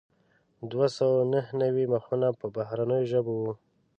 [0.71, 3.53] دوه سوه نهه نوي مخونه په بهرنیو ژبو وو.